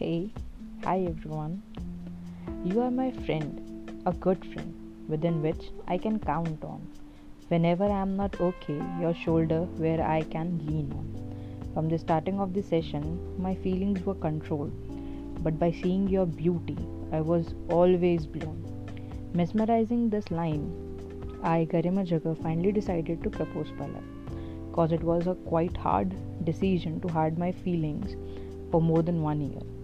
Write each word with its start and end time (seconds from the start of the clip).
Hey, 0.00 0.30
hi 0.84 0.98
everyone. 1.10 1.60
You 2.64 2.82
are 2.82 2.90
my 2.98 3.10
friend, 3.10 4.00
a 4.06 4.12
good 4.12 4.44
friend, 4.52 4.72
within 5.08 5.42
which 5.42 5.70
I 5.88 5.98
can 5.98 6.20
count 6.20 6.62
on. 6.62 6.86
Whenever 7.48 7.82
I 7.82 8.02
am 8.02 8.14
not 8.16 8.40
okay, 8.40 8.80
your 9.00 9.12
shoulder 9.12 9.62
where 9.82 10.00
I 10.00 10.22
can 10.22 10.64
lean 10.66 10.92
on. 10.92 11.72
From 11.74 11.88
the 11.88 11.98
starting 11.98 12.38
of 12.38 12.54
the 12.54 12.62
session, 12.62 13.08
my 13.42 13.56
feelings 13.56 14.06
were 14.06 14.14
controlled, 14.14 14.70
but 15.42 15.58
by 15.58 15.72
seeing 15.72 16.06
your 16.06 16.26
beauty, 16.26 16.78
I 17.10 17.20
was 17.20 17.56
always 17.68 18.24
blown. 18.24 18.62
Mesmerizing 19.34 20.10
this 20.10 20.30
line, 20.30 20.68
I, 21.42 21.66
Garima 21.72 22.04
Jagger, 22.04 22.36
finally 22.36 22.70
decided 22.70 23.24
to 23.24 23.30
propose 23.30 23.72
Palak 23.72 24.04
because 24.68 24.92
it 24.92 25.02
was 25.02 25.26
a 25.26 25.34
quite 25.34 25.76
hard 25.76 26.14
decision 26.44 27.00
to 27.00 27.08
hide 27.08 27.36
my 27.36 27.50
feelings 27.50 28.14
for 28.70 28.80
more 28.80 29.02
than 29.02 29.22
one 29.22 29.40
year. 29.40 29.77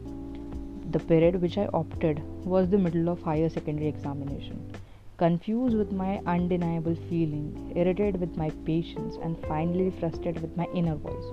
The 0.90 1.00
period 1.00 1.40
which 1.40 1.58
I 1.58 1.66
opted 1.74 2.22
was 2.44 2.68
the 2.68 2.78
middle 2.78 3.08
of 3.08 3.22
higher 3.22 3.48
secondary 3.48 3.88
examination. 3.88 4.70
Confused 5.16 5.76
with 5.76 5.92
my 5.92 6.20
undeniable 6.26 6.94
feeling, 7.08 7.72
irritated 7.74 8.20
with 8.20 8.36
my 8.36 8.50
patience, 8.64 9.16
and 9.22 9.38
finally 9.46 9.90
frustrated 9.90 10.42
with 10.42 10.56
my 10.56 10.66
inner 10.74 10.94
voice, 10.96 11.30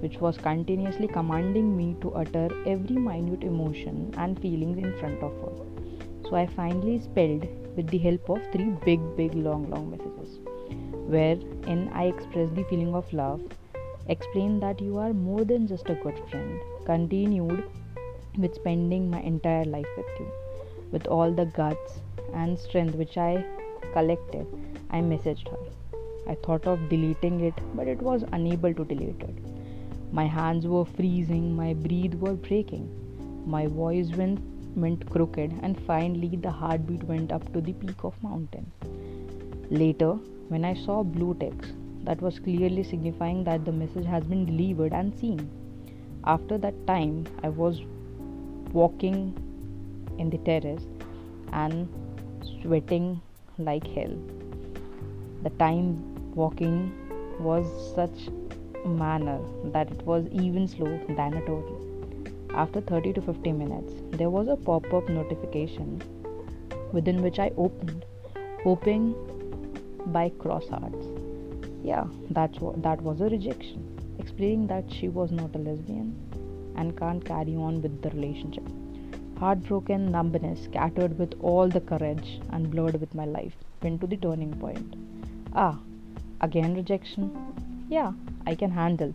which 0.00 0.20
was 0.20 0.36
continuously 0.36 1.06
commanding 1.06 1.76
me 1.76 1.96
to 2.00 2.12
utter 2.12 2.48
every 2.66 2.96
minute 2.96 3.44
emotion 3.44 4.12
and 4.16 4.40
feelings 4.40 4.78
in 4.78 4.92
front 4.98 5.22
of 5.22 5.32
her. 5.42 6.28
So 6.28 6.36
I 6.36 6.46
finally 6.46 7.00
spelled 7.00 7.46
with 7.76 7.88
the 7.88 7.98
help 7.98 8.28
of 8.28 8.42
three 8.52 8.72
big, 8.84 9.00
big, 9.16 9.34
long, 9.34 9.70
long 9.70 9.90
messages, 9.90 10.38
wherein 11.06 11.88
I 11.94 12.04
expressed 12.06 12.54
the 12.54 12.64
feeling 12.64 12.94
of 12.94 13.12
love, 13.12 13.42
explained 14.08 14.62
that 14.62 14.80
you 14.80 14.98
are 14.98 15.12
more 15.12 15.44
than 15.44 15.66
just 15.66 15.88
a 15.88 15.94
good 15.94 16.18
friend, 16.30 16.60
continued 16.84 17.64
with 18.38 18.54
spending 18.54 19.10
my 19.10 19.20
entire 19.20 19.64
life 19.64 19.86
with 19.96 20.06
you. 20.20 20.30
With 20.92 21.06
all 21.06 21.32
the 21.32 21.46
guts 21.46 22.00
and 22.32 22.58
strength 22.58 22.94
which 22.94 23.18
I 23.18 23.44
collected, 23.92 24.46
I 24.90 25.00
messaged 25.00 25.48
her. 25.48 25.58
I 26.26 26.34
thought 26.36 26.66
of 26.66 26.88
deleting 26.88 27.40
it, 27.40 27.54
but 27.74 27.88
it 27.88 28.00
was 28.00 28.24
unable 28.32 28.72
to 28.74 28.84
delete 28.84 29.20
it. 29.20 29.38
My 30.12 30.26
hands 30.26 30.66
were 30.66 30.84
freezing, 30.84 31.56
my 31.56 31.74
breath 31.74 32.14
was 32.14 32.36
breaking, 32.36 32.88
my 33.46 33.66
voice 33.66 34.10
went, 34.10 34.40
went 34.76 35.08
crooked, 35.10 35.52
and 35.62 35.80
finally 35.82 36.36
the 36.36 36.50
heartbeat 36.50 37.02
went 37.02 37.32
up 37.32 37.52
to 37.52 37.60
the 37.60 37.72
peak 37.72 38.04
of 38.04 38.22
mountain. 38.22 38.70
Later, 39.70 40.12
when 40.48 40.64
I 40.64 40.74
saw 40.74 41.02
blue 41.02 41.34
text, 41.34 41.72
that 42.04 42.22
was 42.22 42.38
clearly 42.38 42.82
signifying 42.82 43.44
that 43.44 43.64
the 43.64 43.72
message 43.72 44.06
has 44.06 44.24
been 44.24 44.46
delivered 44.46 44.92
and 44.94 45.14
seen. 45.18 45.50
After 46.24 46.56
that 46.58 46.86
time, 46.86 47.26
I 47.42 47.50
was 47.50 47.82
walking 48.72 49.34
in 50.18 50.30
the 50.30 50.38
terrace 50.38 50.86
and 51.52 51.88
sweating 52.60 53.20
like 53.58 53.86
hell. 53.86 54.16
The 55.42 55.50
time 55.50 56.34
walking 56.34 56.92
was 57.40 57.66
such 57.94 58.28
manner 58.84 59.38
that 59.72 59.90
it 59.90 60.02
was 60.04 60.26
even 60.32 60.68
slow 60.68 60.98
than 61.08 61.34
a 61.34 61.40
turtle. 61.40 61.84
After 62.54 62.80
30 62.80 63.12
to 63.14 63.22
50 63.22 63.52
minutes, 63.52 63.92
there 64.12 64.30
was 64.30 64.48
a 64.48 64.56
pop 64.56 64.92
up 64.92 65.08
notification 65.08 66.02
within 66.92 67.22
which 67.22 67.38
I 67.38 67.52
opened, 67.56 68.04
hoping 68.64 69.14
by 70.06 70.30
cross 70.30 70.68
hearts. 70.68 71.06
Yeah, 71.84 72.06
that's 72.30 72.58
that 72.78 73.00
was 73.02 73.20
a 73.20 73.28
rejection, 73.28 74.16
explaining 74.18 74.66
that 74.68 74.84
she 74.92 75.08
was 75.08 75.30
not 75.30 75.54
a 75.54 75.58
lesbian 75.58 76.16
and 76.78 76.96
can't 76.98 77.24
carry 77.24 77.54
on 77.68 77.82
with 77.82 78.00
the 78.02 78.10
relationship. 78.10 78.66
Heartbroken 79.40 80.10
numbness, 80.10 80.64
scattered 80.64 81.18
with 81.18 81.34
all 81.40 81.68
the 81.68 81.80
courage 81.92 82.40
and 82.50 82.70
blurred 82.70 83.00
with 83.00 83.14
my 83.14 83.24
life, 83.24 83.56
went 83.82 84.00
to 84.00 84.06
the 84.06 84.16
turning 84.16 84.52
point. 84.64 84.96
Ah, 85.54 85.78
again 86.40 86.74
rejection? 86.74 87.30
Yeah, 87.88 88.12
I 88.46 88.54
can 88.54 88.70
handle. 88.70 89.14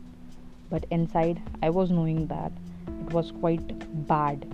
But 0.70 0.86
inside, 0.92 1.42
I 1.62 1.70
was 1.70 1.92
knowing 1.92 2.28
that 2.28 2.52
it 2.88 3.14
was 3.14 3.32
quite 3.32 3.74
bad. 4.08 4.46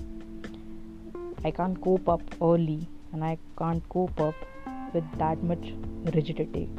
I 1.45 1.51
can't 1.51 1.81
cope 1.81 2.09
up 2.09 2.21
early 2.41 2.87
and 3.13 3.23
I 3.23 3.37
can't 3.57 3.87
cope 3.89 4.19
up 4.19 4.35
with 4.93 5.05
that 5.17 5.41
much 5.43 5.73
rigidity. 6.13 6.69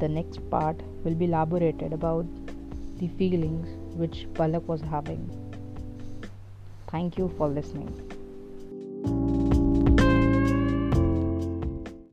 The 0.00 0.08
next 0.08 0.38
part 0.50 0.82
will 1.04 1.14
be 1.14 1.26
elaborated 1.26 1.92
about 1.92 2.26
the 2.98 3.08
feelings 3.08 3.68
which 3.96 4.26
Palak 4.34 4.64
was 4.64 4.80
having. 4.80 5.22
Thank 6.88 7.18
you 7.18 7.32
for 7.36 7.48
listening. 7.48 8.17